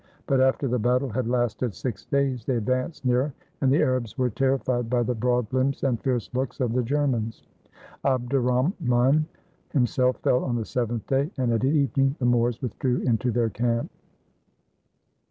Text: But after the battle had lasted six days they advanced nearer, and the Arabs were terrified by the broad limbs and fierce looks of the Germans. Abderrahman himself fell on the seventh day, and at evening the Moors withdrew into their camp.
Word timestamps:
But 0.25 0.41
after 0.41 0.67
the 0.67 0.79
battle 0.79 1.09
had 1.09 1.27
lasted 1.27 1.75
six 1.75 2.05
days 2.05 2.43
they 2.43 2.55
advanced 2.55 3.05
nearer, 3.05 3.35
and 3.61 3.71
the 3.71 3.83
Arabs 3.83 4.17
were 4.17 4.31
terrified 4.31 4.89
by 4.89 5.03
the 5.03 5.13
broad 5.13 5.45
limbs 5.53 5.83
and 5.83 6.01
fierce 6.01 6.27
looks 6.33 6.59
of 6.59 6.73
the 6.73 6.81
Germans. 6.81 7.43
Abderrahman 8.03 9.25
himself 9.69 10.17
fell 10.21 10.43
on 10.43 10.55
the 10.55 10.65
seventh 10.65 11.05
day, 11.05 11.29
and 11.37 11.53
at 11.53 11.63
evening 11.63 12.15
the 12.17 12.25
Moors 12.25 12.63
withdrew 12.63 13.01
into 13.01 13.29
their 13.29 13.51
camp. 13.51 13.91